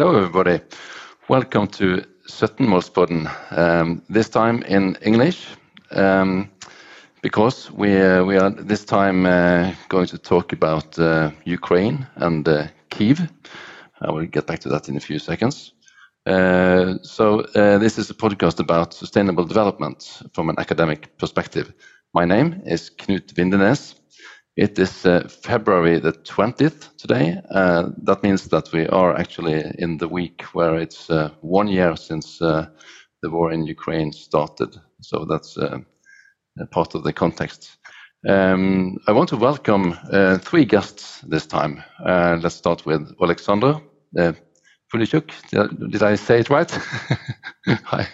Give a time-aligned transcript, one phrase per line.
[0.00, 0.62] Hello, everybody.
[1.28, 3.28] Welcome to 17-målspodden.
[3.50, 5.46] Um, this time in English,
[5.90, 6.48] um,
[7.20, 12.48] because we uh, we are this time uh, going to talk about uh, Ukraine and
[12.48, 13.28] uh, Kiev.
[14.00, 15.74] I will get back to that in a few seconds.
[16.24, 21.74] Uh, so uh, this is a podcast about sustainable development from an academic perspective.
[22.14, 23.99] My name is Knut Vindenes.
[24.60, 27.40] It is uh, February the 20th today.
[27.50, 31.96] Uh, that means that we are actually in the week where it's uh, one year
[31.96, 32.66] since uh,
[33.22, 34.76] the war in Ukraine started.
[35.00, 35.78] So that's uh,
[36.72, 37.78] part of the context.
[38.28, 41.82] Um, I want to welcome uh, three guests this time.
[42.04, 43.80] let's start with Alexander
[45.56, 46.70] uh, did I say it right?
[47.84, 48.06] Hi.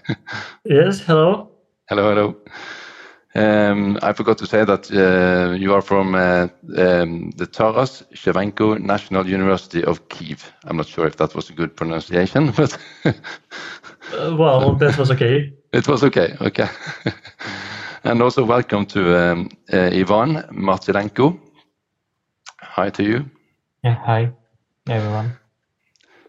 [0.65, 1.51] Yes, hello.
[1.89, 2.37] Hello, hello.
[3.37, 6.49] Um, I forgot to say that uh, you are from uh,
[6.79, 10.51] um, the Taras Shevchenko National University of Kiev.
[10.65, 15.53] I'm not sure if that was a good pronunciation, but uh, well, that was okay.
[15.73, 16.35] It was okay.
[16.41, 16.69] Okay.
[18.05, 21.39] and also welcome to um, uh, Ivan Martilenko.
[22.63, 23.31] Hi to you.
[23.85, 23.97] Yeah.
[24.07, 24.33] Hi,
[24.89, 25.33] everyone.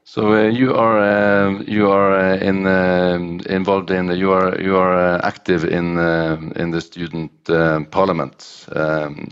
[0.10, 4.78] So uh, you are uh, you are uh, in um, involved in you are you
[4.78, 9.28] are uh, active in uh, in the student uh, parliament um,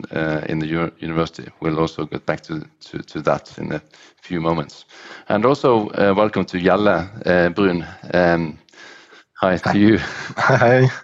[0.50, 1.50] in the university.
[1.62, 2.60] We'll also get back to,
[2.90, 3.82] to, to that in a
[4.22, 4.84] few moments.
[5.30, 7.10] And also welcome to Jelle
[7.56, 7.88] Brun.
[8.14, 8.60] Um,
[9.40, 9.98] hi, to you.
[10.38, 10.90] Hi.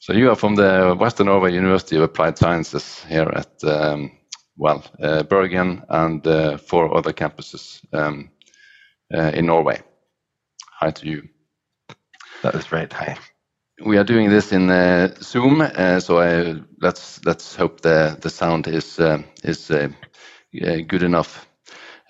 [0.00, 4.10] So you are from the Western Norway University of Applied Sciences here at um,
[4.56, 4.82] well
[5.28, 6.22] Bergen and
[6.62, 7.82] four other campuses.
[7.92, 8.37] Um, uh,
[9.10, 9.80] in Norway.
[10.80, 11.28] Hi to you.
[12.42, 12.92] That is right.
[12.92, 13.16] Hi.
[13.84, 18.30] We are doing this in uh, Zoom, uh, so I, let's let's hope the the
[18.30, 18.98] sound is
[19.42, 19.70] is
[20.88, 21.48] good enough.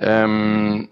[0.00, 0.90] Um,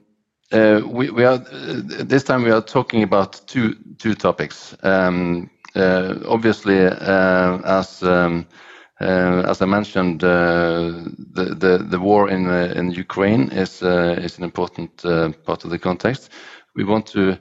[0.53, 4.77] uh, we, we, are uh, this time we are talking about two two topics.
[4.83, 12.47] Um, uh, obviously, as um, uh, as I mentioned, uh, the, the, the war in
[12.47, 15.03] uh, in Ukraine is is an important
[15.45, 16.31] part of the context.
[16.75, 17.37] We want to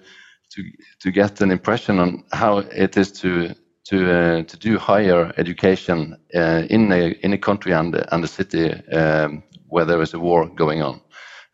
[0.51, 0.63] to
[1.01, 3.55] to get an impression on how it is to
[3.85, 8.27] to uh, to do higher education uh, in a in a country and and a
[8.27, 11.01] city um, where there is a war going on,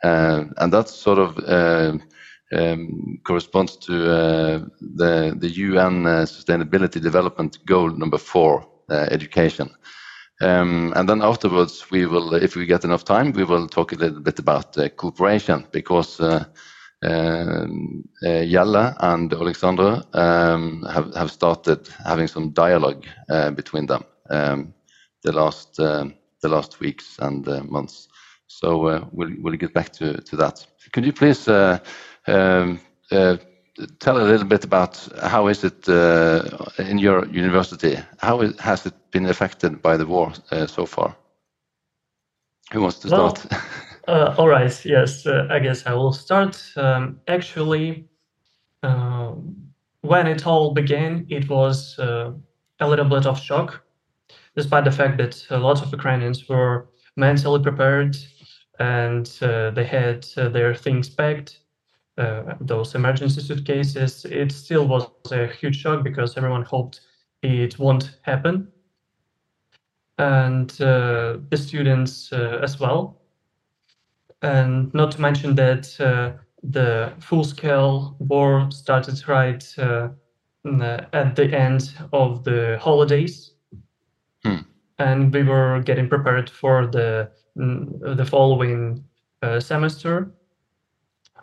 [0.03, 2.01] uh, and that sort of um,
[3.23, 3.93] corresponds to
[4.97, 9.69] the the UN Sustainability Development Goal number four, education.
[10.41, 13.95] Um, and then afterwards, we will, if we get enough time, we will talk a
[13.95, 16.45] little bit about uh, cooperation because uh,
[17.03, 24.73] um, uh, and Alexandra um, have, have started having some dialogue uh, between them um,
[25.23, 28.07] the last um, the last weeks and uh, months.
[28.47, 30.65] So uh, we'll we'll get back to to that.
[30.91, 32.79] Could you please um,
[33.99, 36.43] tell a little bit about how is it uh,
[36.77, 37.97] in your university?
[38.19, 41.15] How is, has it been affected by the war uh, so far?
[42.71, 43.61] Who wants to well, start?
[44.07, 44.85] uh, all right.
[44.85, 46.61] Yes, uh, I guess I will start.
[46.75, 48.07] Um, actually,
[48.83, 49.55] um,
[50.01, 52.31] when it all began, it was uh,
[52.79, 53.83] a little bit of shock,
[54.55, 58.17] despite the fact that a lot of Ukrainians were mentally prepared
[58.79, 61.60] and uh, they had their things packed
[62.21, 67.01] uh, those emergency suitcases, it still was a huge shock because everyone hoped
[67.41, 68.67] it won't happen.
[70.17, 73.21] And uh, the students uh, as well.
[74.41, 80.09] And not to mention that uh, the full scale war started right uh,
[81.13, 83.53] at the end of the holidays.
[84.43, 84.63] Hmm.
[84.99, 89.03] And we were getting prepared for the, the following
[89.41, 90.31] uh, semester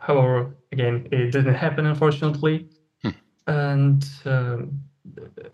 [0.01, 2.69] However, again, it didn't happen, unfortunately.
[3.03, 3.11] Hmm.
[3.47, 4.81] And um,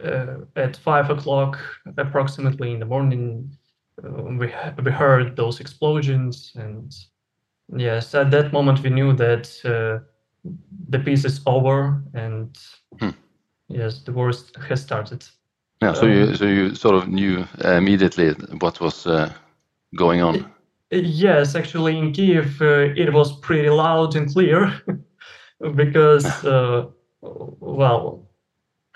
[0.03, 1.59] uh, at five o'clock,
[1.97, 3.51] approximately in the morning,
[4.03, 4.53] uh, we
[4.83, 6.95] we heard those explosions, and
[7.77, 10.05] yes, at that moment we knew that uh,
[10.89, 12.59] the peace is over, and
[12.99, 13.11] hmm.
[13.69, 14.33] yes, the war
[14.69, 15.25] has started.
[15.83, 18.31] Yeah, so um, you so you sort of knew immediately
[18.61, 19.33] what was uh,
[19.97, 20.51] going on.
[20.91, 24.73] Yes, actually, in Kiev, uh, it was pretty loud and clear
[25.75, 26.87] because, uh,
[27.21, 28.29] well,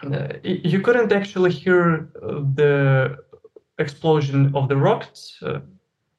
[0.02, 3.16] uh, you couldn't actually hear uh, the
[3.78, 5.38] explosion of the rockets.
[5.42, 5.60] Uh,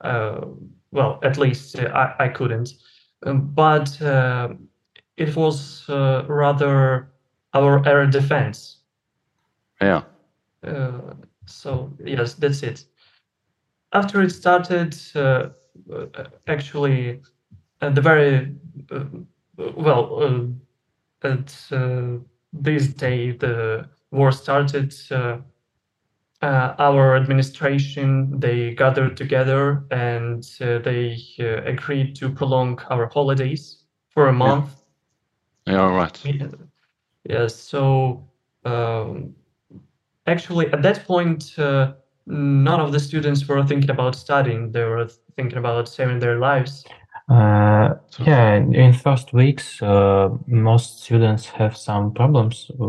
[0.02, 0.46] uh,
[0.92, 2.70] well, at least I, I couldn't.
[3.26, 4.00] Um, but
[5.18, 7.12] it was rather
[7.54, 8.78] our air defense.
[9.82, 10.04] Yeah.
[11.46, 12.86] so, yes, that's it
[13.94, 15.50] after it started, uh,
[15.92, 16.06] uh,
[16.48, 17.22] actually,
[17.82, 18.56] at the very
[19.76, 20.24] well,
[21.24, 22.18] uh, at uh,
[22.54, 24.94] this day the war started.
[25.12, 25.38] Uh,
[26.42, 33.84] uh, our administration they gathered together and uh, they uh, agreed to prolong our holidays
[34.08, 34.70] for a month.
[35.68, 36.26] Yeah, all right.
[36.26, 36.48] Yeah.
[37.26, 37.56] Yes.
[37.56, 38.26] So
[38.66, 39.36] um,
[40.28, 41.94] actually, at that point, uh,
[42.26, 44.72] none of the students were thinking about studying.
[44.72, 46.86] They were thinking about saving their lives.
[47.30, 47.94] Uh,
[48.26, 52.86] yeah, in first weeks, uh, most students have some problems uh,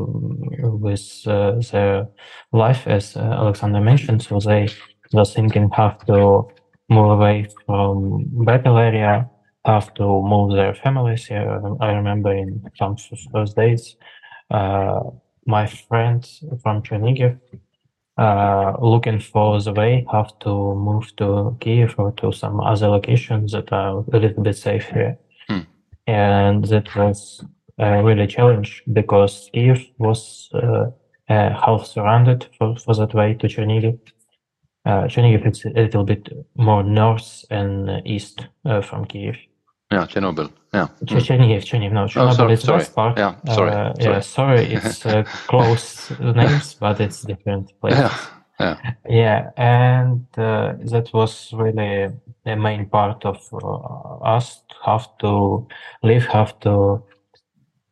[0.71, 2.09] with uh, their
[2.53, 4.23] life, as uh, Alexander mentioned.
[4.23, 4.69] So they
[5.13, 6.49] were thinking how to
[6.89, 9.29] move away from battle area,
[9.67, 11.29] how to move their families.
[11.29, 12.97] Yeah, I remember in some
[13.33, 13.97] first days,
[14.51, 15.01] uh,
[15.47, 16.27] my friend
[16.63, 17.39] from Chernigiv
[18.21, 23.53] uh, looking for the way how to move to Kiev or to some other locations
[23.53, 25.19] that are a little bit safe here.
[25.49, 25.61] Hmm.
[26.07, 27.43] And that was
[27.81, 30.91] uh, really a challenge because Kiev was uh,
[31.31, 33.99] uh, half surrounded for, for that way to Chernigiv.
[34.85, 39.37] Uh, Chernigiv is a little bit more north and east uh, from Kiev.
[39.93, 40.51] Yeah, Chernobyl.
[40.73, 40.87] Yeah.
[41.05, 42.31] Chernihiv, Chernihiv, no, Chernobyl.
[42.31, 42.79] Oh, sorry, is sorry.
[42.79, 43.19] west part.
[43.19, 44.15] Yeah, sorry, Uh, sorry.
[44.15, 47.97] yeah, sorry, it's uh, close names, but it's different place.
[47.99, 48.15] Yeah.
[48.61, 48.77] Yeah.
[49.09, 52.11] Yeah, and uh, that was really
[52.45, 55.67] the main part of uh, us have to
[56.03, 57.03] live, have to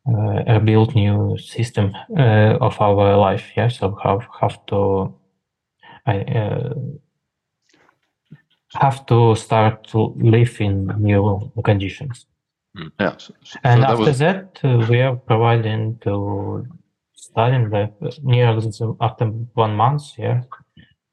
[0.06, 3.50] uh, build new system uh, of our life.
[3.56, 5.14] Yeah, so have have to
[6.06, 6.74] I uh,
[8.74, 12.26] have to start to live in new conditions.
[13.00, 13.16] Yeah.
[13.16, 16.66] So, so And that after was that, uh, we are providing to
[17.14, 17.90] studying the
[18.22, 20.02] near the- after one month.
[20.18, 20.42] Yeah,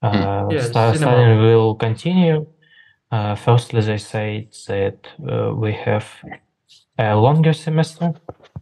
[0.04, 0.98] uh, Yes, stu- cinema.
[0.98, 2.46] studying will continue.
[3.12, 6.06] Uh, firstly, they said that uh, we have
[6.98, 8.14] a longer semester.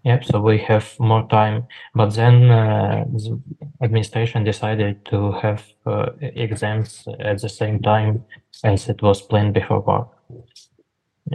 [0.04, 1.68] Yep, so we have more time.
[1.96, 3.40] But then uh, the
[3.82, 8.24] administration decided to have uh, exams at the same time
[8.64, 10.10] as it was planned before war.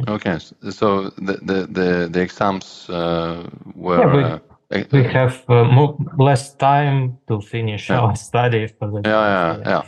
[0.08, 0.38] okay.
[0.70, 4.00] So the the the, the exams uh, were.
[4.00, 4.38] Yeah, we- uh,
[4.92, 8.00] we have uh, more less time to finish Yeah.
[8.00, 9.82] our study for the Yeah, yeah, yeah.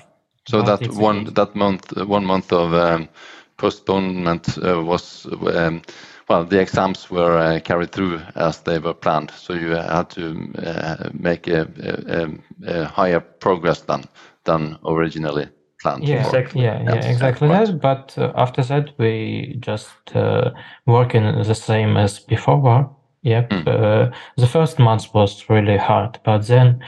[0.48, 1.30] So But that one okay.
[1.34, 3.08] that month uh, one month of um,
[3.56, 5.82] postponement uh, was um,
[6.30, 9.30] well the exams were uh, carried through as they were planned.
[9.36, 12.28] So you had to uh, make a, a,
[12.66, 14.04] a- higher progress than
[14.44, 15.48] than originally
[15.82, 16.04] planned.
[16.08, 16.20] yeah.
[16.20, 16.62] Exactly.
[16.62, 17.66] yeah yeah exactly right.
[17.66, 20.50] that but uh, after that we just uh,
[20.86, 23.66] working the same as before yep Mm.
[23.66, 26.80] uh, the first month was really hard but then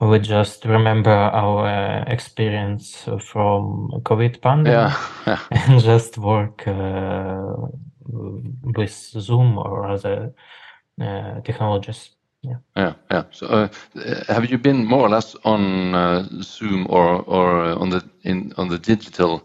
[0.00, 4.92] we just remember our uh, experience from covid pandemic
[5.26, 7.68] Yeah, and just work uh,
[8.08, 8.90] with
[9.20, 10.32] zoom or other
[11.00, 12.10] uh, technologies
[12.76, 13.24] Yeah, yeah.
[13.32, 13.68] So, uh,
[14.28, 18.52] have you been more or less on uh, Zoom or or uh, on the in
[18.56, 19.42] on the digital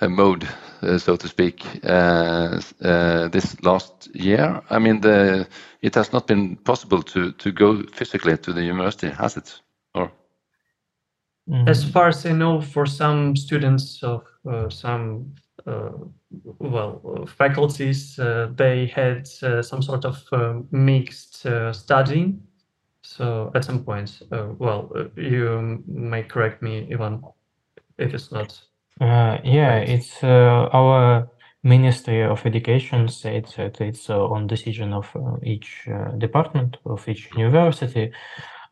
[0.00, 0.48] uh, mode,
[0.82, 4.62] uh, so to speak, uh, uh, this last year?
[4.70, 5.46] I mean, the
[5.82, 9.60] it has not been possible to to go physically to the university, has it?
[9.94, 10.10] Or.
[11.66, 15.34] As far as I know, for some students of uh, some
[16.58, 22.42] well uh, faculties, uh, they had uh, some sort of uh, mixed uh, studying.
[23.02, 27.22] So at some point, uh, well, uh, you may correct me, Ivan,
[27.98, 28.60] if it's not.
[29.00, 29.88] Uh, yeah, Right.
[29.88, 31.28] it's uh, our
[31.62, 37.08] Ministry of Education said that it's uh, on decision of uh, each uh, department of
[37.08, 38.12] each university.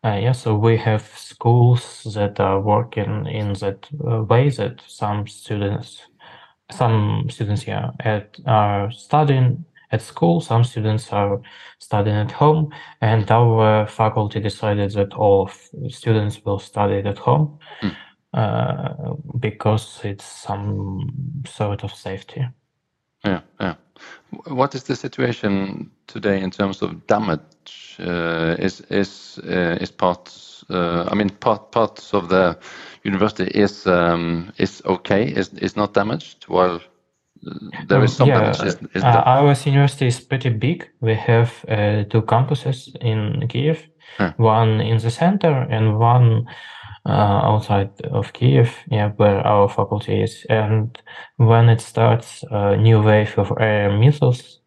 [0.05, 5.27] Uh, yeah, so we have schools that are working in that uh, way that some
[5.27, 6.03] students,
[6.73, 11.41] some students, yeah, at, are studying at school, some students are
[11.79, 17.59] studying at home, and our faculty decided that all of students will study at home
[18.35, 22.45] uh, because it's some sort of safety.
[23.25, 23.75] yeah, yeah.
[24.47, 27.97] What is the situation today in terms of damage?
[27.99, 30.65] Uh, is is uh, is parts?
[30.71, 32.57] Uh, I mean, part parts of the
[33.05, 35.25] university is um, is okay.
[35.25, 36.81] Is is not damaged while
[37.47, 37.55] uh,
[37.89, 38.63] there is some yeah, damage.
[38.63, 40.89] Is, is uh, our university is pretty big.
[41.01, 44.33] We have uh, two campuses in Kiev, Huh.
[44.37, 46.47] one in the center and one
[47.07, 50.47] uh, outside of Kiev, yeah, where our faculty is.
[50.49, 51.01] And
[51.37, 54.61] when it starts a new wave of air missiles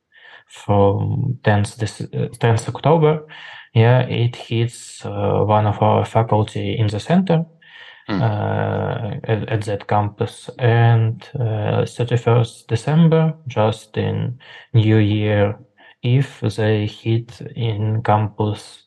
[0.48, 3.27] from 10th, this, uh, 10th October,
[3.74, 7.46] yeah, it hits uh, one of our faculty in the center
[8.07, 8.21] Hmm.
[8.21, 10.50] uh, at, at that campus.
[10.59, 14.39] And uh, 31st December, just in
[14.74, 15.57] New Year
[16.05, 18.83] if they hit in campus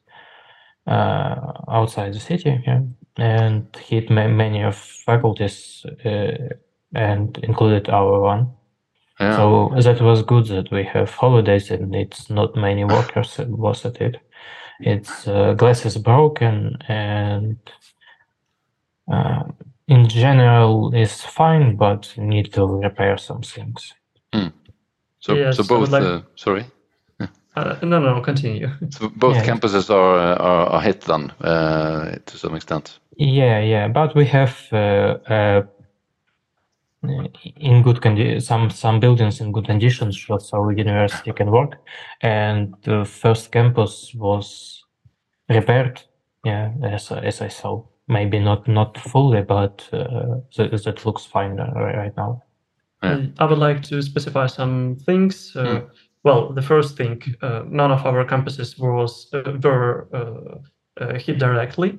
[0.87, 2.81] uh, outside the city yeah,
[3.17, 6.55] and hit ma many of faculties uh,
[6.95, 8.51] and included our one.
[9.21, 9.37] Yeah.
[9.37, 14.01] So that was good that we have holidays and it's not many workers was at
[14.01, 14.17] it.
[14.81, 17.57] It's uh, glass is broken and
[19.13, 19.43] uh,
[19.87, 23.95] in general is fine, but need to repair some things.
[25.21, 25.91] So, Yes, so both.
[25.91, 26.65] like- uh, sorry.
[27.57, 28.69] Uh, no, no, continue.
[28.91, 29.45] So both Yeah.
[29.47, 33.01] campuses are, are are hit then uh, to some extent.
[33.17, 35.63] Yeah, yeah, but we have uh, uh,
[37.57, 41.79] in good condi some some buildings in good conditions so our university can work.
[42.23, 44.85] And the first campus was
[45.49, 46.03] repaired.
[46.45, 51.61] Yeah, as as I saw, maybe not not fully, but uh, that, that looks fine
[51.61, 52.43] uh, right now.
[53.03, 53.13] Yeah.
[53.13, 55.55] Uh, I would like to specify some things.
[55.57, 55.91] Uh, Mm.
[56.25, 60.59] Well, the first thing, uh, none of our campuses was uh, were uh,
[61.01, 61.97] uh, hit directly.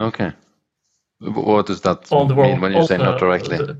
[0.00, 0.30] Okay.
[1.20, 3.56] What does that All the mean world, when you say also, not directly?
[3.58, 3.76] the-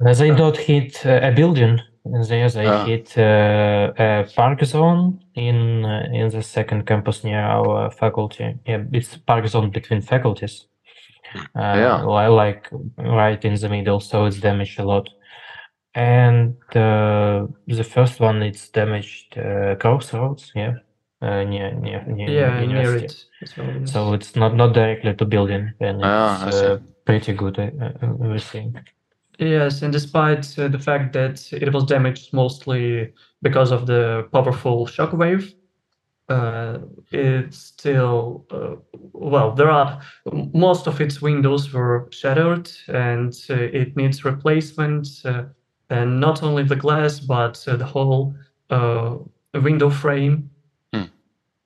[0.00, 1.80] Uh, They don't hit uh, a building.
[2.28, 2.84] They they Ah.
[2.84, 8.54] hit uh, a park zone in uh, in the second campus near our faculty.
[8.66, 10.68] Yeah, it's park zone between faculties.
[11.54, 12.02] Uh, Yeah.
[12.42, 15.08] like right in the middle, so it's damaged a lot.
[15.94, 20.52] And uh, the first one, it's damaged uh, crossroads.
[20.54, 20.74] Yeah,
[21.22, 23.66] uh, near near near yeah, near it well.
[23.80, 23.92] yes.
[23.92, 26.66] So it's not not directly to building, and Ah, it's see.
[26.66, 27.58] uh, pretty good.
[27.58, 27.70] Uh,
[28.02, 28.76] uh, we think.
[29.38, 33.12] Yes, and despite uh, the fact that it was damaged mostly
[33.42, 35.54] because of the powerful shockwave,
[36.28, 36.78] uh,
[37.12, 38.76] it's still uh,
[39.12, 39.52] well.
[39.52, 40.00] There are
[40.54, 45.08] most of its windows were shattered, and uh, it needs replacement.
[45.24, 45.44] Uh,
[45.90, 48.34] and not only the glass, but uh, the whole
[48.70, 49.16] uh,
[49.54, 50.50] window frame.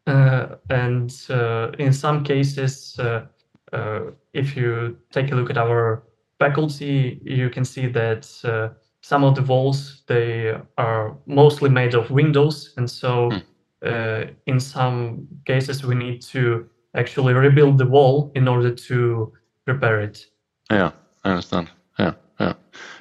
[0.06, 3.24] Uh, and uh, in some cases, uh,
[3.72, 4.00] uh,
[4.32, 6.02] if you take a look at our
[6.40, 8.68] faculty, you can see that uh,
[9.02, 13.38] some of the walls they are mostly made of windows, and so Hmm.
[13.86, 19.32] uh, in some cases we need to actually rebuild the wall in order to
[19.66, 20.26] repair it.
[20.72, 20.90] Yeah,
[21.24, 21.68] I understand.
[21.98, 22.54] Yeah, yeah.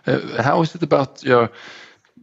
[0.08, 1.50] Uh, how is it about your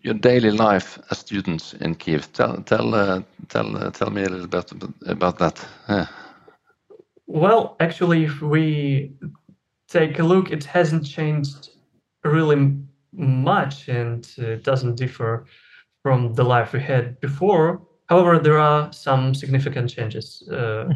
[0.05, 2.33] your daily life as students in Kiev?
[2.33, 4.73] Tell tell uh, tell uh, tell me a little bit
[5.07, 5.67] about that.
[5.89, 6.07] Yeah.
[7.27, 9.13] Well, actually, if we
[9.89, 11.71] take a look, it hasn't changed
[12.25, 12.77] really
[13.13, 15.47] much and uh, it doesn't differ
[16.03, 17.83] from the life we had before.
[18.09, 20.49] However, there are some significant changes.
[20.49, 20.89] Uh,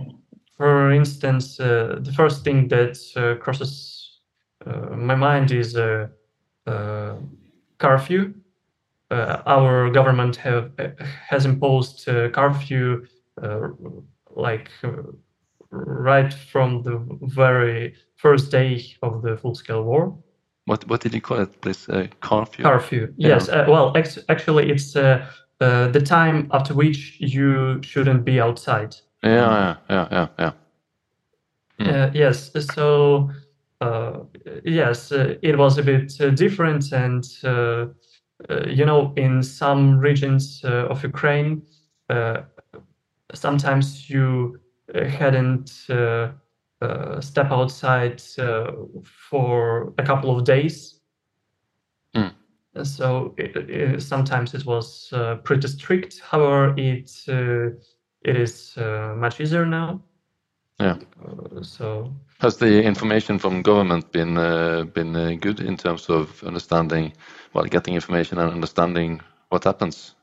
[0.56, 4.20] for instance, uh, the first thing that uh, crosses
[4.66, 6.08] uh, my mind is uh,
[6.66, 7.14] uh,
[7.78, 8.34] curfew.
[9.10, 10.70] Uh, our government have
[11.28, 13.04] has imposed uh, curfew
[13.42, 13.68] uh,
[14.36, 14.90] like uh,
[15.70, 20.16] right from the very first day of the full-scale war.
[20.66, 21.88] What what did you call it, please?
[21.88, 22.64] Uh, curfew.
[22.64, 23.12] Curfew.
[23.16, 23.28] Yeah.
[23.28, 23.48] Yes.
[23.48, 23.92] Uh, well,
[24.28, 25.26] actually, it's uh,
[25.60, 28.94] uh, the time after which you shouldn't be outside.
[29.22, 30.52] Yeah, yeah, yeah, yeah, yeah.
[31.80, 31.88] Mm.
[31.88, 32.52] Uh, yes.
[32.74, 33.30] So,
[33.80, 34.20] uh,
[34.64, 37.86] yes, uh, it was a bit uh, different, and uh,
[38.48, 41.62] uh, you know, in some regions uh, of Ukraine,
[42.10, 42.42] uh,
[43.34, 44.60] sometimes you
[44.94, 46.32] hadn't uh,
[46.82, 48.72] uh, step outside uh,
[49.04, 51.00] for a couple of days.
[52.16, 52.32] Mm.
[52.84, 56.20] So it, it, sometimes it was uh, pretty strict.
[56.20, 57.76] However, it uh,
[58.22, 60.00] it is uh, much easier now.
[60.80, 60.96] Yeah.
[61.22, 66.42] Uh, so Has the information from government been uh, been uh, good in terms of
[66.44, 67.12] understanding,
[67.52, 69.20] well, getting information and understanding
[69.50, 70.14] what happens?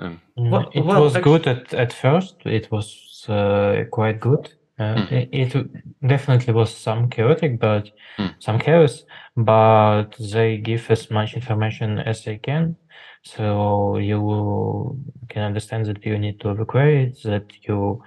[0.00, 2.36] Um, Mm, Well- it well, was actu- good at, at first.
[2.46, 2.86] It was
[3.28, 4.52] uh, quite good.
[4.78, 5.12] Uh, Mm.
[5.12, 5.66] it, it
[6.06, 8.34] definitely was some chaotic, but Mm.
[8.38, 9.04] some chaos.
[9.36, 12.76] But they give as much information as they can,
[13.22, 14.98] so you
[15.28, 18.02] can understand that you need to evacuate, that you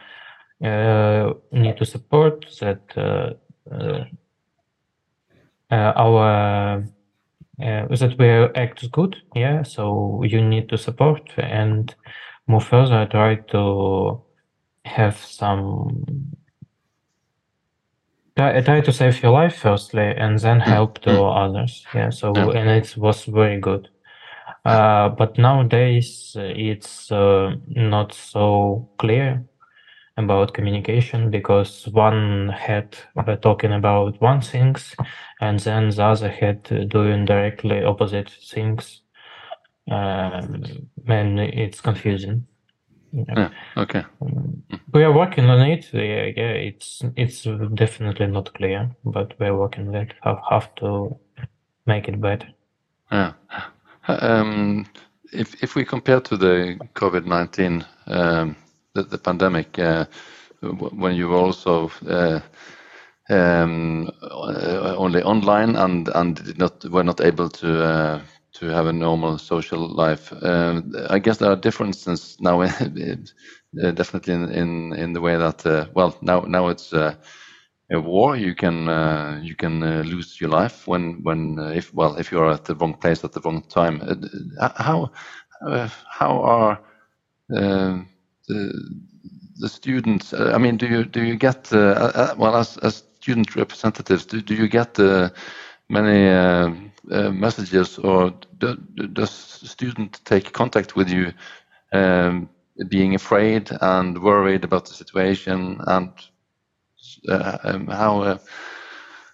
[0.63, 3.33] uh, need to support, that uh,
[3.71, 4.05] uh,
[5.71, 6.83] uh, our
[7.61, 8.27] uh, that we
[8.61, 9.63] act good, yeah.
[9.63, 11.95] So you need to support and
[12.47, 13.05] move further.
[13.05, 14.21] Try to
[14.85, 16.05] have some.
[18.37, 21.85] Try, try to save your life firstly, and then help to others.
[21.93, 22.09] Yeah.
[22.09, 23.89] So and it was very good.
[24.65, 29.45] Uh, but nowadays uh, it's uh, not so clear
[30.17, 34.95] about communication because one had uh, talking about one things
[35.41, 39.01] and then the other had uh, doing directly opposite things
[39.91, 40.63] um,
[41.07, 42.47] and it's confusing.
[43.15, 43.33] Yeah.
[43.37, 44.03] Yeah, okay.
[44.93, 45.89] We are working on it.
[45.93, 50.13] Yeah, yeah, it's it's definitely not clear, but we're working on it.
[50.21, 51.17] How have to
[51.85, 52.47] make it better.
[53.11, 53.33] Yeah.
[54.07, 54.85] Um,
[55.31, 58.55] if if we compare to the COVID nineteen, um,
[58.93, 60.05] the, the pandemic, uh,
[60.61, 62.39] when you were also uh,
[63.29, 64.11] um,
[64.97, 68.21] only online and and did not were not able to uh,
[68.55, 70.31] to have a normal social life.
[70.41, 72.61] Um, I guess there are differences now,
[73.73, 77.15] definitely in, in, in the way that uh, well now now it's uh,
[77.91, 78.37] a war.
[78.37, 82.31] You can uh, you can uh, lose your life when when uh, if well if
[82.31, 84.01] you're at the wrong place at the wrong time.
[84.01, 85.11] Uh, how
[86.09, 86.79] how are
[87.57, 88.05] the
[89.59, 90.33] the students?
[90.33, 94.25] I mean, do you do you get well as as student representatives?
[94.25, 94.97] Do do you get
[95.89, 96.71] many uh,
[97.11, 98.75] uh, messages, or do,
[99.13, 101.31] does student take contact with you,
[101.93, 102.49] um,
[102.89, 106.11] being afraid and worried about the situation, and
[107.29, 108.37] uh, um, how uh,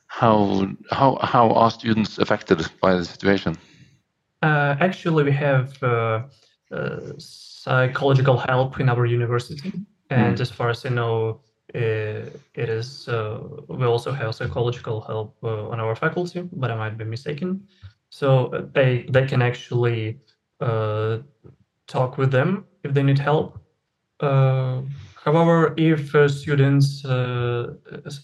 [0.07, 3.57] how how how are students affected by the situation?
[4.41, 6.23] Uh, actually, we have uh,
[7.17, 9.71] psychological help in our university,
[10.09, 10.41] and mm.
[10.41, 11.41] as far as I know,
[11.73, 16.97] it is uh, we also have psychological help uh, on our faculty, but I might
[16.97, 17.67] be mistaken.
[18.09, 20.19] So uh, they they can actually
[20.59, 21.19] uh,
[21.87, 23.57] talk with them if they need help.
[24.19, 24.81] Uh,
[25.15, 27.03] however, if uh, students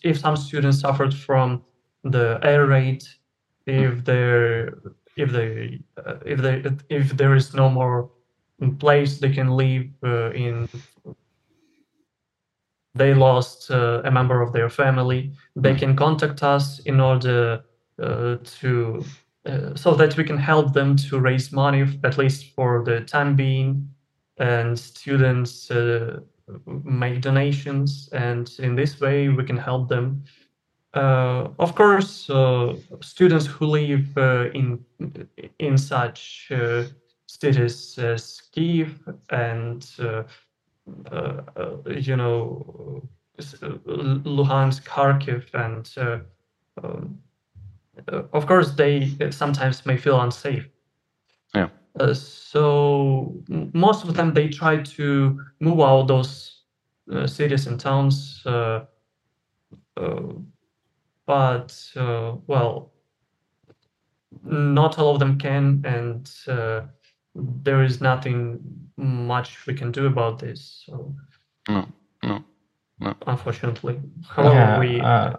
[0.03, 1.63] if some students suffered from
[2.03, 3.03] the air raid,
[3.65, 4.67] if they
[5.15, 5.79] if they
[6.25, 8.09] if they if there is no more
[8.79, 9.87] place they can live
[10.35, 10.67] in
[12.97, 17.63] they lost uh, a member of their family, they can contact us in order
[18.01, 19.03] uh, to
[19.47, 23.35] uh, so that we can help them to raise money at least for the time
[23.35, 23.89] being,
[24.37, 26.19] and students uh,
[26.83, 30.23] make donations, and in this way we can help them.
[30.93, 34.17] Uh, of course, uh, students who live
[34.53, 34.83] in
[35.59, 36.51] in such
[37.27, 39.85] cities as Kiev and
[41.85, 43.01] you know,
[43.39, 43.69] uh,
[44.25, 45.87] Luhansk, Kharkiv, and
[46.83, 47.19] um,
[48.33, 50.67] of course they sometimes may feel unsafe.
[51.53, 51.69] Yeah.
[51.99, 56.63] Uh, so most of them they try to move out those
[57.11, 58.81] uh, cities and towns, uh,
[61.25, 61.91] but
[62.47, 62.91] well,
[64.43, 66.29] not all of them can, and
[67.63, 68.59] there is nothing
[68.97, 70.83] much we can do about this.
[70.85, 71.15] So,
[71.69, 71.87] no,
[72.23, 72.43] no,
[72.99, 73.15] no.
[73.25, 75.01] Unfortunately, however, yeah, we.
[75.01, 75.33] Uh,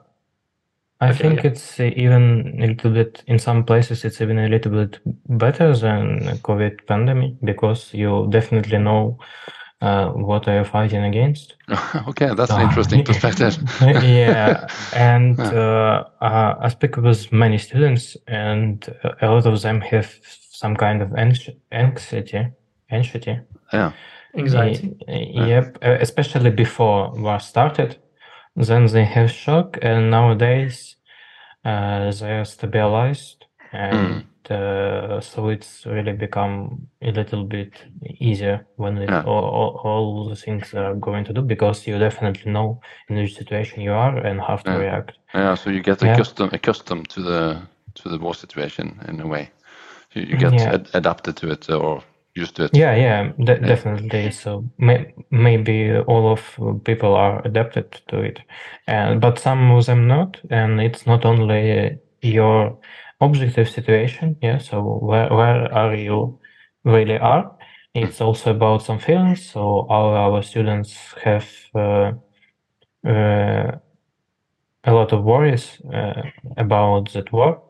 [1.00, 1.50] I okay, think yeah.
[1.50, 6.40] it's even a little bit in some places it's even a little bit better than
[6.42, 9.16] COVID pandemic because you definitely know
[9.80, 11.54] uh, what are you fighting against.
[12.08, 13.56] okay, that's an interesting perspective.
[13.80, 18.84] yeah, and uh, uh, I speak with many students, and
[19.22, 20.12] a lot of them have
[20.62, 22.42] some kind of anxiety
[22.90, 23.34] anxiety
[23.72, 23.92] yeah
[24.36, 25.98] anxiety yep yeah.
[26.00, 27.96] especially before war started
[28.56, 30.96] then they have shock and nowadays
[31.64, 34.50] uh, they are stabilized and mm.
[34.50, 37.72] uh, so it's really become a little bit
[38.18, 39.22] easier when it, yeah.
[39.22, 43.36] all, all, all, the things are going to do because you definitely know in which
[43.36, 44.78] situation you are and have to yeah.
[44.78, 47.62] react yeah so you get accustomed accustomed to the
[47.94, 49.50] to the war situation in a way
[50.14, 50.74] you, you get yeah.
[50.74, 52.02] ad- adapted to it or
[52.34, 52.74] used to it.
[52.74, 53.66] Yeah, yeah, de- yeah.
[53.66, 54.30] definitely.
[54.30, 58.40] So may- maybe all of people are adapted to it,
[58.86, 60.40] and but some of them not.
[60.50, 62.78] And it's not only your
[63.20, 64.36] objective situation.
[64.42, 64.58] Yeah.
[64.58, 66.38] So where where are you
[66.84, 67.56] really are?
[67.94, 69.50] It's also about some feelings.
[69.50, 72.12] So all our students have uh,
[73.06, 73.78] uh,
[74.84, 76.22] a lot of worries uh,
[76.56, 77.67] about that work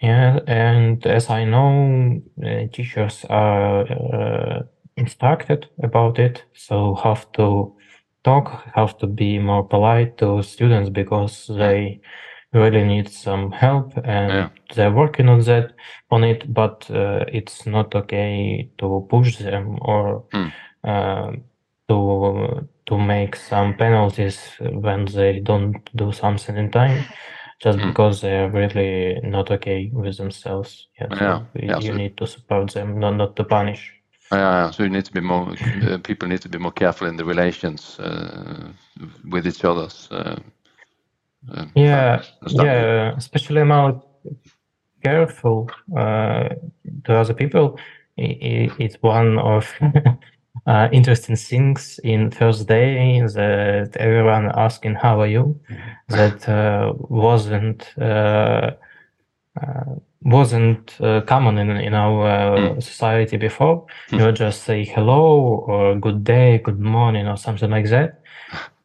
[0.00, 4.62] yeah, and as I know, uh, teachers are uh,
[4.96, 7.76] instructed about it, so have to
[8.24, 12.00] talk, have to be more polite to students because they
[12.52, 14.48] really need some help and Yeah.
[14.74, 15.72] they're working on that
[16.10, 20.48] on it, but uh, it's not okay to push them or Hmm.
[20.84, 21.32] uh,
[21.88, 27.04] to to make some penalties when they don't do something in time
[27.64, 27.86] just Mm.
[27.88, 30.88] because they're really not okay with themselves.
[31.00, 33.92] Yeah, so Yeah, you so- need to support them, not not to punish.
[34.32, 35.54] Yeah, yeah, so you need to be more.
[35.90, 38.68] Uh, people need to be more careful in the relations uh,
[39.32, 39.88] with each other.
[40.10, 40.36] Uh,
[41.52, 44.04] uh, Yeah, yeah, especially about
[45.02, 46.48] careful uh,
[47.04, 47.78] to other people.
[48.16, 49.64] it, it's one of
[50.68, 55.58] uh, interesting things in first day that everyone asking how are you
[56.08, 58.72] that uh, wasn't uh,
[59.60, 62.82] uh wasn't uh, common in in our mm.
[62.82, 63.86] society before.
[64.10, 64.18] Mm.
[64.18, 68.20] You just say hello or good day, good morning or something like that.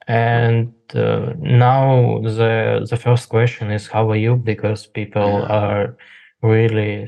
[0.07, 5.97] And uh, now the the first question is how are you because people are
[6.41, 7.07] really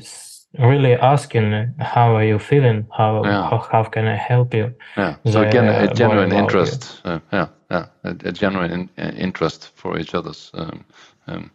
[0.58, 3.48] really asking how are you feeling how yeah.
[3.50, 7.86] how, how can i help you yeah so again a genuine interest uh, yeah yeah
[8.04, 10.84] a, a genuine in, uh, interest for each other's um,
[11.26, 11.50] um,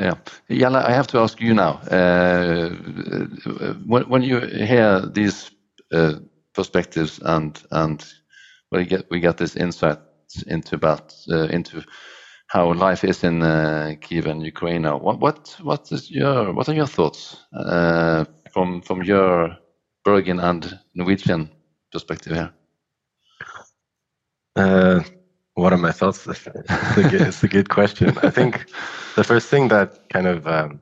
[0.00, 0.14] yeah
[0.48, 2.68] Jelle, i have to ask you now uh,
[3.86, 5.50] when, when you hear these
[5.92, 6.14] uh,
[6.54, 8.04] perspectives and and
[8.70, 9.98] we get we get this insight
[10.46, 11.82] into about uh, into
[12.48, 14.98] how life is in uh, Kiev and Ukraine now.
[14.98, 19.58] What what what is your what are your thoughts uh, from from your
[20.04, 21.50] Bergen and Norwegian
[21.92, 22.52] perspective here?
[24.56, 25.02] Uh,
[25.54, 26.26] what are my thoughts?
[26.28, 28.16] it's, a good, it's a good question.
[28.22, 28.66] I think
[29.16, 30.80] the first thing that kind of um,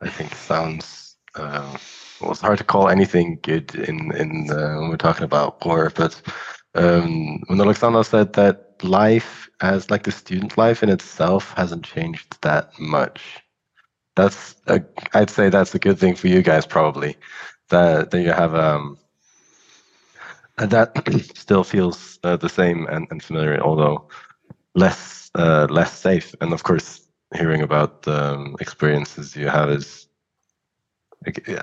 [0.00, 1.76] I think sounds uh,
[2.20, 5.90] well, it's hard to call anything good in in uh, when we're talking about war,
[5.94, 6.22] but
[6.76, 12.40] um, when Alexander said that life as like the student life in itself hasn't changed
[12.42, 13.43] that much.
[14.16, 17.16] That's a, I'd say that's a good thing for you guys probably
[17.70, 18.98] that that you have um
[20.58, 20.92] and that
[21.36, 24.08] still feels uh, the same and, and familiar although
[24.74, 30.06] less uh, less safe and of course hearing about um, experiences you have is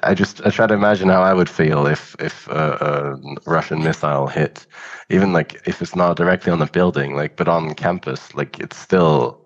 [0.03, 3.83] I just I try to imagine how I would feel if if a, a, Russian
[3.83, 4.65] missile hit,
[5.09, 8.77] even like if it's not directly on the building, like but on campus, like it's
[8.77, 9.39] still.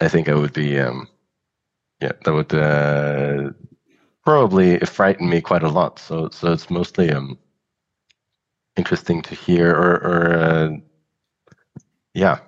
[0.00, 1.08] I think I would be, um,
[2.00, 3.50] yeah, that would uh,
[4.24, 5.98] probably frighten me quite a lot.
[5.98, 7.38] So so it's mostly um
[8.76, 10.70] interesting to hear or or uh,
[12.14, 12.38] yeah,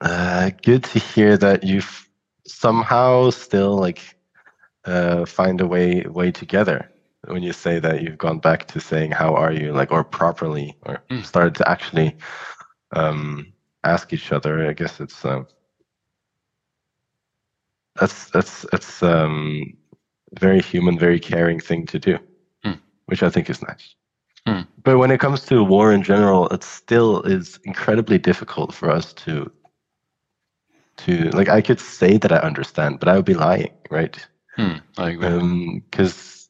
[0.00, 2.08] uh, good to hear that you've
[2.46, 4.16] somehow still like
[4.84, 6.90] uh, find a way way together
[7.26, 10.76] when you say that you've gone back to saying how are you like or properly
[10.82, 11.24] or mm.
[11.24, 12.14] started to actually
[12.92, 13.50] um,
[13.82, 15.46] ask each other i guess it's um,
[17.98, 19.62] that's that's that's um
[20.40, 22.18] very human very caring thing to do
[22.64, 22.78] mm.
[23.06, 23.94] which i think is nice
[24.46, 24.66] mm.
[24.82, 29.12] but when it comes to war in general it still is incredibly difficult for us
[29.12, 29.50] to
[30.96, 34.26] to like i could say that i understand but i would be lying right
[34.56, 35.80] Hmm, I agree.
[35.90, 36.48] Because,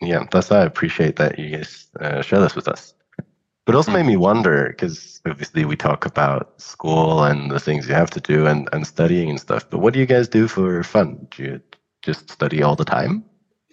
[0.00, 2.94] um, yeah, that's why I appreciate that you guys uh, share this with us.
[3.64, 7.94] But also made me wonder because obviously we talk about school and the things you
[7.94, 9.68] have to do and, and studying and stuff.
[9.70, 11.28] But what do you guys do for fun?
[11.30, 11.60] Do you
[12.02, 13.24] just study all the time?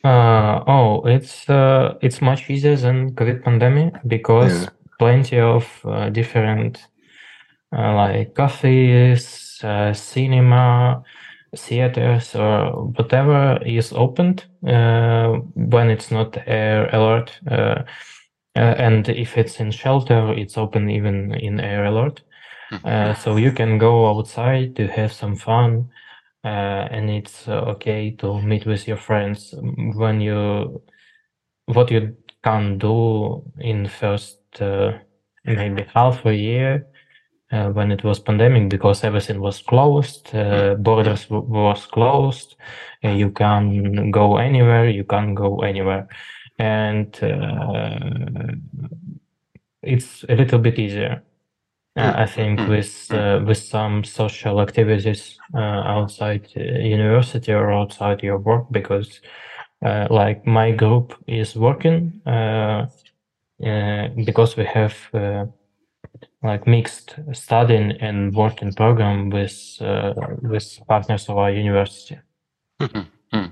[0.03, 4.69] Uh, oh, it's uh, it's much easier than COVID pandemic because yeah.
[4.99, 6.87] plenty of uh, different
[7.75, 11.03] uh, like cafes, uh, cinema,
[11.55, 17.39] theaters or whatever is opened uh, when it's not air alert.
[18.59, 22.21] Uh, uh, and if it's in shelter, it's open even in air alert.
[22.71, 23.19] Mm-hmm.
[23.19, 25.89] so you can go outside to have some fun.
[26.43, 29.55] and it's okay to meet with your friends
[29.95, 30.81] when you
[31.65, 34.37] what you can do in first
[35.45, 36.85] maybe half a year
[37.51, 42.55] uh, when it was pandemic because everything was closed, uh, borders w- was closed.
[43.03, 44.87] Uh, you can go anywhere.
[44.87, 46.07] You can't go anywhere,
[46.59, 48.53] and uh,
[49.81, 51.23] it's a little bit easier.
[51.97, 58.67] Uh, I think with uh, with some social activities outside university or outside your work
[58.71, 59.21] because
[59.81, 62.21] like my group is working
[64.25, 64.93] because we have
[66.43, 72.19] like mixed studying and working program with uh, with partners of our university.
[72.81, 73.45] Mm-hmm.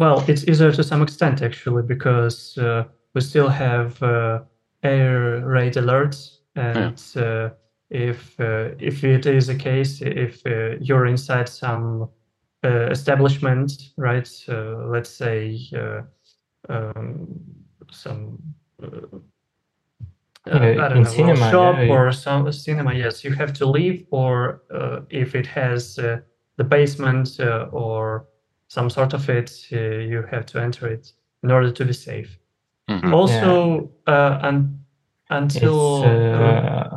[0.00, 2.84] Well, it's easier to some extent actually because uh,
[3.14, 4.40] we still have uh,
[4.82, 7.22] air raid alerts, and yeah.
[7.22, 7.50] Uh,
[7.90, 12.08] if uh, if it is a case, if uh, you're inside some
[12.64, 14.28] establishment, right?
[14.48, 15.58] let's say
[16.68, 17.28] um,
[17.90, 18.38] some
[20.46, 22.94] uh, I don't in know, cinema, shop yeah, or some cinema.
[22.94, 26.20] Yes, you have to leave, or uh, if it has uh,
[26.56, 28.26] the basement uh, or
[28.70, 32.38] some sort of it, uh, you have to enter it in order to be safe.
[32.88, 33.12] Mm-hmm.
[33.12, 34.14] Also, yeah.
[34.14, 34.78] Uh, and
[35.28, 36.04] until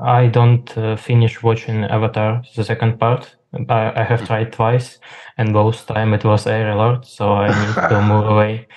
[0.01, 3.35] I don't finish watching Avatar, the second part.
[3.69, 4.99] I, I have tried twice,
[5.37, 8.67] and both time it was air alert, so I need to move away.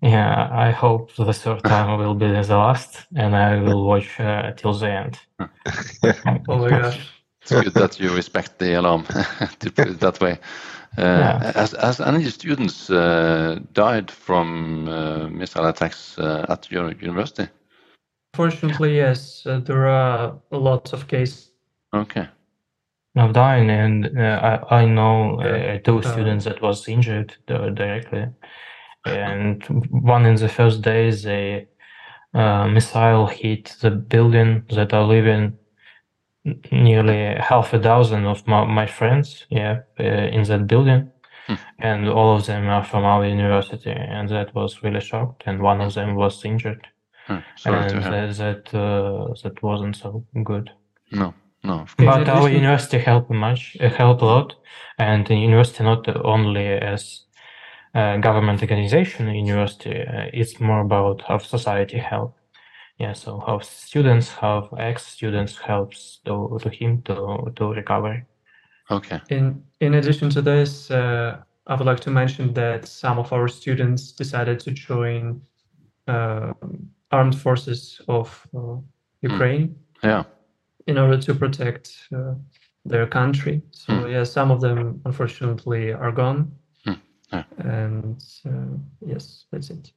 [0.00, 4.52] Yeah, I hope the third time will be the last, and I will watch uh,
[4.56, 5.18] till the end.
[6.48, 7.00] Oh my gosh.
[7.42, 9.04] It's good that you respect the alarm,
[9.58, 10.38] to put it that way.
[10.98, 11.52] Uh, Yeah.
[11.54, 17.48] Has, has any students uh, died from uh, missile attacks uh, at your university?
[18.34, 21.50] Fortunately, yes, uh, there are lots of cases.
[21.94, 22.28] Okay.
[23.16, 28.26] of dying, and uh, I, I know uh, two students that was injured uh, directly,
[29.04, 31.66] and one in the first days a
[32.34, 35.58] uh, missile hit the building that I live in.
[36.44, 40.04] N- Nearly half a dozen of my, my friends, yeah, uh,
[40.36, 41.10] in that building,
[41.46, 41.54] Hmm.
[41.78, 45.42] and all of them are from our university, and that was really shocked.
[45.46, 46.86] And one of them was injured,
[47.26, 48.10] Hmm, Sorry and hear.
[48.10, 50.70] that that, uh, that wasn't so good.
[51.10, 51.74] No, no.
[51.80, 54.54] of In But our university help much, uh, help a lot,
[54.98, 57.26] and the university not only as
[57.94, 62.34] a government organization, university, uh, it's more about how society help.
[63.02, 68.24] Yeah, so how students, how ex-students helps to, to him to, to recover.
[68.90, 69.20] Okay.
[69.28, 73.48] In in addition to this, uh, I would like to mention that some of our
[73.48, 75.40] students decided to join
[76.06, 76.52] uh,
[77.10, 78.76] armed forces of uh,
[79.22, 80.24] Ukraine Yeah.
[80.86, 82.34] in order to protect uh,
[82.90, 83.62] their country.
[83.70, 84.10] So Hmm.
[84.12, 86.40] yeah, some of them unfortunately are gone.
[86.84, 87.00] Hmm,
[87.32, 87.44] yeah.
[87.58, 88.76] And uh,
[89.10, 89.92] yes, that's it.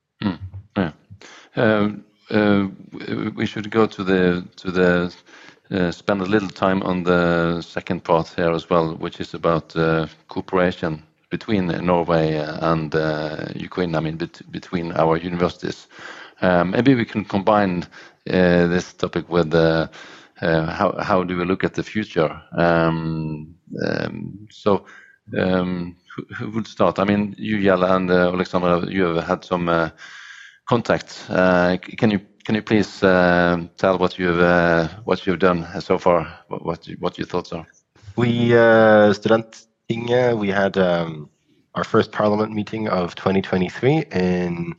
[1.56, 2.68] Um, uh,
[3.36, 5.14] we should go to the to the
[5.72, 9.76] uh, spend a little time on the second part here as well, which is about
[9.76, 13.96] uh, cooperation between Norway and uh, Ukraine.
[13.96, 15.88] I mean, bet- between our universities.
[16.42, 17.84] Um, maybe we can combine
[18.30, 19.88] uh, this topic with uh,
[20.42, 22.42] how how do we look at the future.
[22.58, 23.56] Um,
[23.88, 24.86] um, so.
[25.36, 25.96] Um,
[26.38, 27.00] who, would start?
[27.00, 29.92] I mean, you, Jelle, and Alexandra, you have had some
[30.66, 31.26] contact.
[31.30, 35.98] Uh, Can you can you please uh, tell what you've uh, what you've done so
[35.98, 36.28] far?
[36.48, 37.66] What what, what your thoughts are?
[38.16, 41.30] We uh, Studenttinget, we had um,
[41.74, 44.76] our first parliament meeting of 2023 in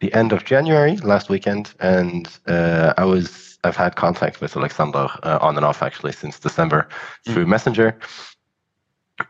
[0.00, 5.08] the end of January last weekend, and uh, I was I've had contact with Alexander
[5.24, 6.88] uh, on and off actually since December
[7.26, 7.98] through Messenger,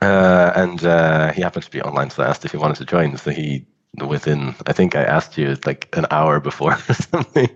[0.03, 2.85] uh, and uh, he happened to be online, so I asked if he wanted to
[2.85, 3.17] join.
[3.17, 3.67] So he
[4.07, 7.49] within I think I asked you like an hour before or something.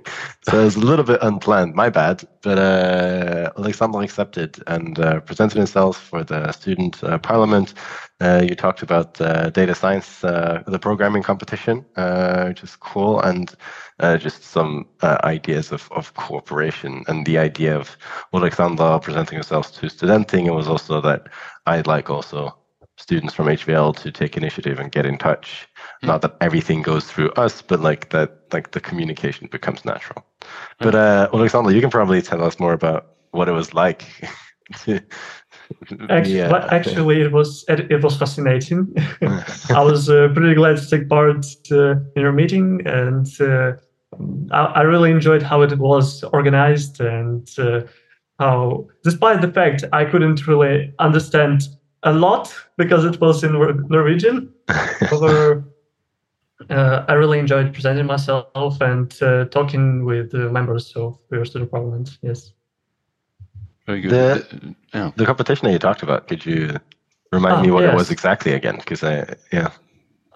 [0.43, 1.75] So it was a little bit unplanned.
[1.75, 2.25] My bad.
[2.43, 7.75] But uh, Alexander accepted and uh, presented himself for the student uh, parliament.
[8.21, 11.85] Uh, you talked about uh, data science, uh, the programming competition,
[12.47, 13.55] which is cool, and
[14.19, 17.97] just some ideas of, of cooperation and the idea of
[18.35, 20.47] Alexander presenting himself to Studenting.
[20.47, 21.29] It was also that
[21.67, 22.57] I'd like also
[23.03, 25.69] students from HVL to take initiative and get in touch.
[26.03, 30.25] Not that everything goes through us, but like that, like the communication becomes natural.
[30.79, 34.05] But uh, Alexander, you can probably tell us more about what it was like.
[34.85, 35.01] to
[36.11, 38.95] Actually, be, uh, but actually, it was it, it was fascinating.
[39.71, 43.73] I was uh, pretty glad to take part uh, in your meeting, and uh,
[44.51, 47.81] I, I really enjoyed how it was organized and uh,
[48.39, 51.63] how, despite the fact I couldn't really understand
[52.03, 53.53] a lot because it was in
[53.89, 55.65] Norwegian, however,
[56.71, 61.71] uh, I really enjoyed presenting myself and uh, talking with the members of your student
[61.71, 62.19] parliament.
[62.23, 62.53] Yes.
[63.87, 64.11] Very good.
[64.11, 65.11] The- Uh, yeah.
[65.17, 66.79] the competition that you talked about, could you
[67.33, 68.77] remind Ah, me what it was exactly again?
[68.77, 69.71] Because I, yeah.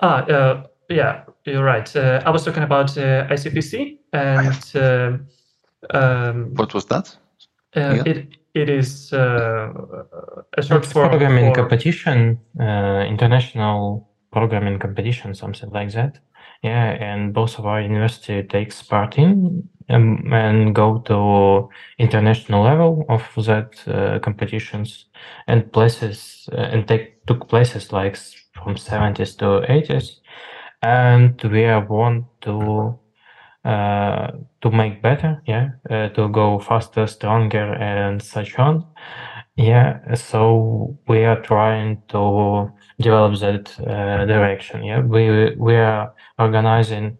[0.00, 1.94] Ah, uh, yeah, you're right.
[1.96, 5.26] Uh, I was talking about uh, ICPC, and um,
[5.90, 7.16] um, What was that?
[7.76, 8.02] uh, yeah.
[8.06, 9.70] it it is uh,
[10.56, 16.18] a short It's form programming for competition, uh, international programming competition, something like that.
[16.62, 23.04] Yeah, and both of our university takes part in um, and go to international level
[23.10, 25.06] of that uh, competitions
[25.46, 28.16] and places uh, and take took places like
[28.54, 30.20] from 70s to 80s,
[30.82, 32.98] and we are want to
[33.66, 34.30] uh,
[34.62, 38.86] to make better, yeah, uh, to go faster, stronger, and such on.
[39.56, 44.84] Yeah, so we are trying to develop that uh, direction.
[44.84, 47.18] Yeah, we we are organizing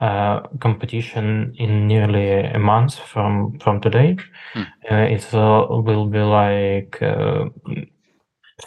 [0.00, 4.16] uh, competition in nearly a month from from today.
[4.54, 4.62] Hmm.
[4.90, 7.46] Uh, it uh, will be like uh,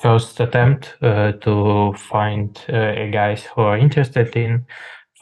[0.02, 4.66] first attempt uh, to find uh, guys who are interested in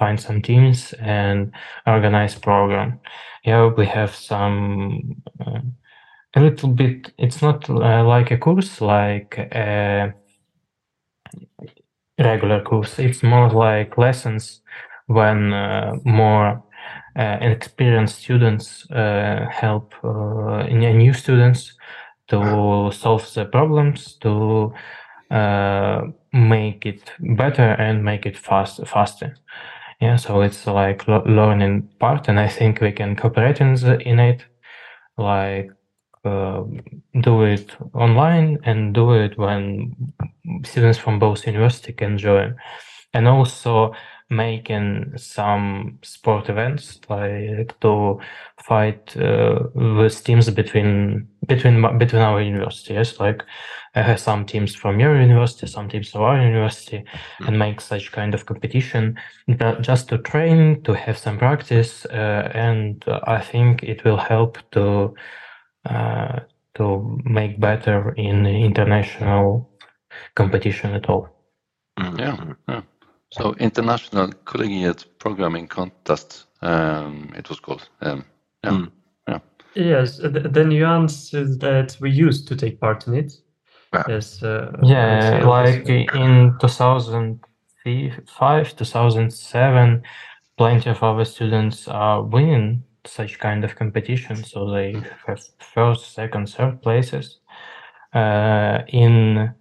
[0.02, 1.52] find some teams and
[1.86, 3.00] organize program.
[3.46, 5.62] Yeah, we have some uh,
[6.36, 7.14] a little bit.
[7.18, 10.14] It's not uh, like a course, like a
[12.18, 12.98] regular course.
[12.98, 14.62] It's more like lessons
[15.06, 16.64] when uh, more
[17.16, 21.78] uh, experienced students uh, help uh, new students
[22.28, 24.74] to solve the problems, to
[26.34, 29.36] make it better and make it fast faster.
[30.02, 34.20] Yeah, so it's like learning part, and I think we can cooperate in the, in
[34.20, 34.44] it,
[35.18, 35.70] like
[36.26, 36.64] uh,
[37.22, 40.14] do it online and do it when
[40.66, 42.56] students from both university can join,
[43.14, 43.94] and also
[44.32, 48.20] making some sport events like to
[48.64, 53.44] fight uh, with teams between between between our universities like
[53.94, 57.04] I have some teams from your university some teams from our university
[57.40, 57.48] mm.
[57.48, 59.18] and make such kind of competition
[59.82, 65.14] just to train to have some practice uh, and i think it will help to
[65.86, 66.40] uh,
[66.76, 69.70] to make better in international
[70.36, 71.30] competition at all
[72.00, 72.20] mm.
[72.20, 72.82] yeah, yeah.
[73.32, 77.90] So International Collegiate Programming Contest, um, it was called.
[78.02, 78.26] Um,
[78.64, 78.92] yeah, mm.
[79.28, 79.40] yeah.
[79.74, 80.64] Yes, the, the
[81.34, 83.32] is that we used to take part in it.
[83.94, 84.04] Yeah.
[84.10, 84.44] Yes.
[84.44, 90.04] Uh, yeah, like in 2005, 2007,
[90.58, 94.44] plenty of our students are winning such kind of competition.
[94.44, 95.42] So they have
[95.74, 97.40] first, second, third places.
[98.14, 99.54] Uh, in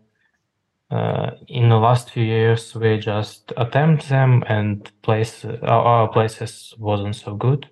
[0.90, 6.74] uh, in the last few years we just attempt them and place our, our places
[6.78, 7.68] wasn't so good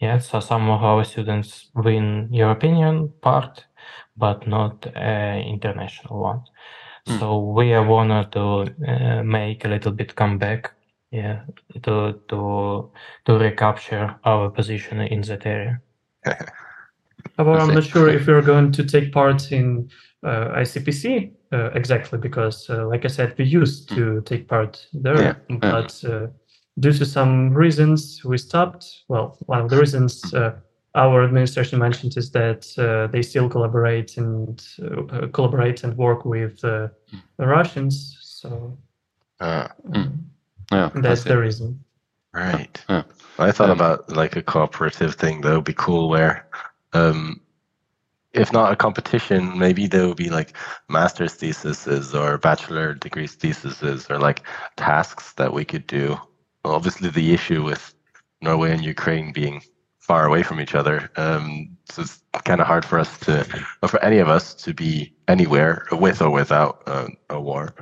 [0.00, 0.22] yet.
[0.22, 3.64] So some of our students win european part
[4.16, 6.40] but not uh, international one.
[7.06, 7.20] Mm.
[7.20, 10.72] so we are wanted to uh, make a little bit comeback
[11.12, 11.42] yeah
[11.82, 12.90] to to
[13.24, 15.80] to recapture our position in that area.
[17.36, 22.18] However, I'm not sure if we're going to take part in uh, ICPC uh, exactly
[22.18, 25.56] because, uh, like I said, we used to take part there, yeah.
[25.58, 26.26] but uh,
[26.80, 29.04] due to some reasons, we stopped.
[29.08, 30.56] Well, one of the reasons uh,
[30.94, 34.60] our administration mentioned is that uh, they still collaborate and
[35.32, 36.90] collaborate and work with the
[37.38, 38.18] Russians.
[38.20, 38.76] So
[39.40, 40.18] mm.
[40.72, 41.84] yeah, that's the reason.
[42.34, 42.84] Right.
[42.88, 43.04] Yeah.
[43.38, 46.46] I thought um, about like a cooperative thing that would be cool where
[46.92, 47.40] um,
[48.36, 50.56] if not a competition, maybe there will be like
[50.88, 54.42] master's theses or bachelor degree theses or like
[54.76, 56.16] tasks that we could do.
[56.64, 57.94] Obviously, the issue with
[58.42, 59.62] Norway and Ukraine being
[59.98, 63.46] far away from each other, um, so it's kind of hard for us to,
[63.82, 67.74] or for any of us to be anywhere with or without uh, a war.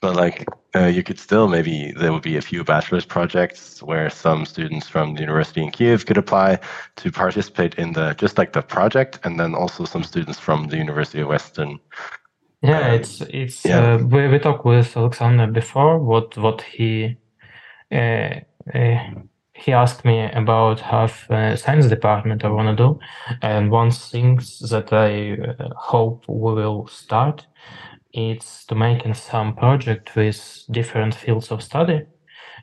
[0.00, 4.08] But like uh, you could still maybe there would be a few bachelor's projects where
[4.08, 6.58] some students from the university in Kiev could apply
[6.96, 10.76] to participate in the just like the project, and then also some students from the
[10.76, 11.78] University of Western.
[12.62, 13.94] Yeah, um, it's it's yeah.
[13.94, 15.98] Uh, we we talked with Alexander before.
[15.98, 17.16] What what he
[17.92, 18.40] uh,
[18.74, 18.98] uh
[19.52, 22.98] he asked me about half uh, science department I want to do,
[23.42, 24.36] and one thing
[24.70, 27.46] that I uh, hope we will start
[28.12, 32.06] it's to making some project with different fields of study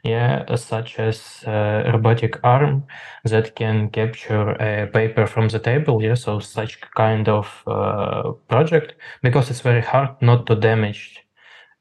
[0.04, 2.84] yeah such as uh, robotic arm
[3.24, 8.96] that can capture a paper from the table yeah so such kind of uh, project
[9.24, 11.26] because it's very hard not to damage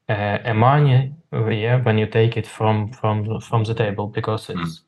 [0.09, 1.13] uh, a money
[1.51, 4.59] yeah when you take it from from from the table because hmm.
[4.59, 4.83] it's mm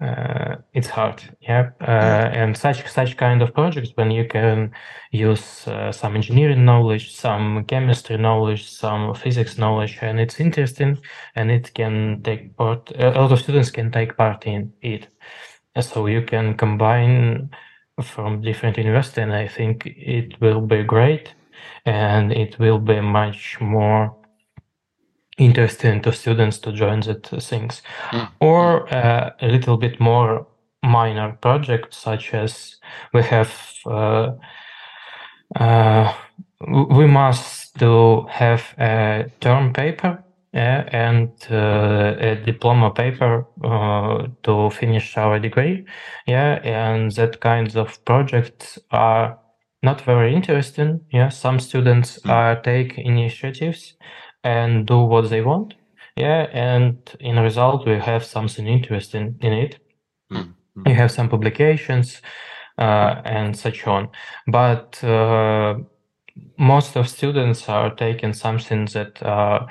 [0.00, 1.22] it's hard.
[1.40, 1.70] Yeah.
[1.80, 4.70] Uh, and such such kind of projects when you can
[5.10, 10.98] use uh, some engineering knowledge some chemistry knowledge some physics knowledge and it's interesting
[11.34, 15.08] and it can take part a lot of students can take part in it.
[15.80, 17.50] So you can combine
[18.02, 21.34] from different universities and i think it will be great
[21.84, 24.14] and it will be much more
[25.38, 28.28] interesting to students to join that things mm.
[28.40, 30.46] or uh, a little bit more
[30.82, 32.76] minor projects such as
[33.12, 33.52] we have
[33.86, 34.32] uh,
[35.56, 36.12] uh,
[36.90, 45.16] we must do have a term paper and uh, a diploma paper uh, to finish
[45.16, 45.84] our degree
[46.26, 49.38] yeah and that kinds of projects are
[49.82, 52.30] not very interesting yeah some students mm.
[52.30, 53.94] are take initiatives
[54.48, 55.74] and do what they want.
[56.16, 59.78] Yeah, and in result, we have something interesting in it.
[60.32, 60.88] Mm-hmm.
[60.88, 62.22] You have some publications
[62.78, 64.08] uh, and such on,
[64.46, 65.74] but uh,
[66.56, 69.68] most of students are taking something that are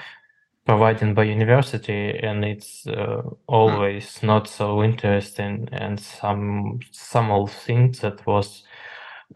[0.65, 4.23] provided by university, and it's uh, always mm.
[4.23, 8.63] not so interesting, and some some old things that was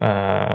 [0.00, 0.51] uh,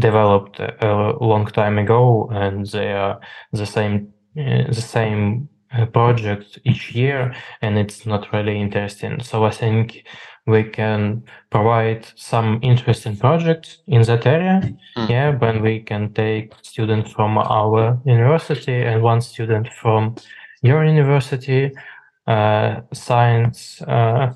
[0.00, 3.20] developed a long time ago, and they are
[3.52, 9.20] the same uh, the same uh, project each year and it's not really interesting.
[9.22, 10.04] So I think
[10.46, 14.60] we can provide some interesting projects in that area.
[14.96, 15.08] Mm.
[15.08, 20.16] Yeah, when we can take students from our university and one student from
[20.62, 21.70] your university,
[22.26, 24.32] uh, science uh,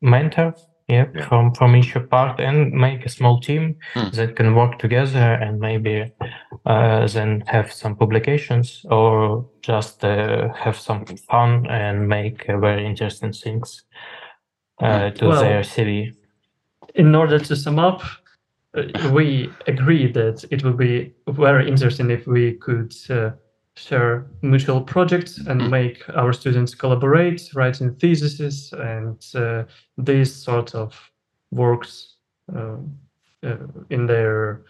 [0.00, 0.54] mentor.
[0.88, 1.26] Yeah, Yeah.
[1.28, 4.12] from from each part and make a small team Mm.
[4.12, 6.12] that can work together and maybe
[6.64, 12.86] uh, then have some publications or just uh, have some fun and make uh, very
[12.86, 13.84] interesting things
[14.82, 16.12] uh, to Well- their CV.
[16.94, 18.00] in order to sum up,
[18.78, 23.30] uh, we agree that it would be very interesting if we could uh,
[23.76, 25.70] share mutual projects and Mhm.
[25.70, 29.64] make our students collaborate, writing theses and uh,
[29.98, 31.10] these sort of
[31.50, 32.14] works
[32.54, 32.76] uh,
[33.44, 33.56] uh,
[33.90, 34.62] in their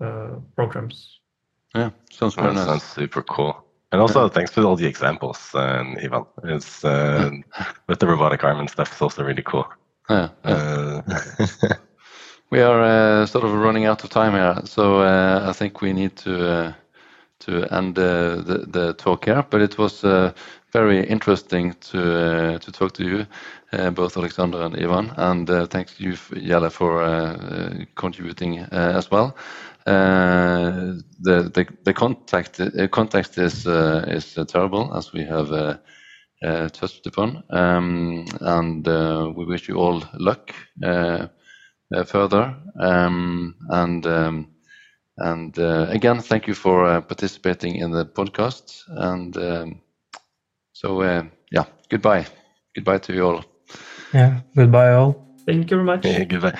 [0.00, 1.20] uh, programs.
[1.74, 2.66] Yeah, sounds very That nice.
[2.66, 3.54] sounds super cool.
[3.92, 6.24] And also, thanks for all the examples, um, Ivan.
[6.44, 7.30] It's uh,
[7.88, 8.90] with the robotic arm and stuff.
[8.92, 9.66] It's also really cool.
[10.10, 11.02] Yeah, yeah.
[11.06, 11.74] Uh,
[12.50, 12.82] We are
[13.22, 16.32] uh, sort of running out of time here, so uh, I think we need to
[16.48, 16.72] uh,
[17.44, 19.44] to end uh, the the talk here.
[19.50, 20.32] But it was uh,
[20.72, 21.98] very interesting to
[22.54, 23.26] uh, to talk to you,
[23.72, 29.36] uh, both Alexander and Ivan, and uh, thanks you, Jelle, for uh, contributing as well.
[29.86, 31.04] The
[31.54, 35.80] the the contact context is is terrible as we have.
[36.72, 38.86] Touched upon, um, and
[39.34, 40.52] we wish you all luck
[42.06, 42.54] further.
[42.78, 44.53] Um, and um,
[45.16, 48.84] and uh, again, thank you for uh, participating in the podcast.
[48.88, 49.80] And um,
[50.72, 52.26] so, uh, yeah, goodbye.
[52.74, 53.44] Goodbye to you all.
[54.12, 55.14] Yeah, goodbye all.
[55.46, 56.04] Thank you very much.
[56.04, 56.58] yeah, goodbye.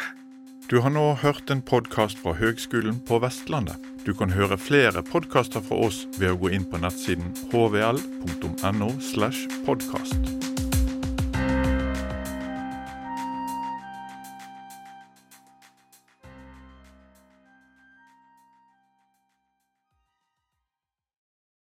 [0.68, 3.76] Du har nå hørt en podkast fra Høgskolen på Vestlandet.
[4.06, 8.90] Du kan høre flere podkaster fra oss ved å gå inn på nettsiden hvl.no.
[9.12, 10.53] slash podkast.